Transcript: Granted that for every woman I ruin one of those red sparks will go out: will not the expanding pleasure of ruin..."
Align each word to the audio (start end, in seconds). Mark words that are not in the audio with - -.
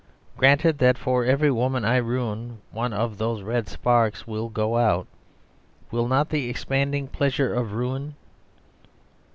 Granted 0.35 0.79
that 0.79 0.97
for 0.97 1.25
every 1.25 1.51
woman 1.51 1.85
I 1.85 1.97
ruin 1.97 2.57
one 2.71 2.91
of 2.91 3.19
those 3.19 3.43
red 3.43 3.67
sparks 3.67 4.25
will 4.25 4.49
go 4.49 4.77
out: 4.77 5.05
will 5.91 6.07
not 6.07 6.29
the 6.29 6.49
expanding 6.49 7.07
pleasure 7.07 7.53
of 7.53 7.73
ruin..." 7.73 8.15